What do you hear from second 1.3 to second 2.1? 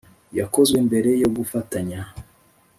gufatanya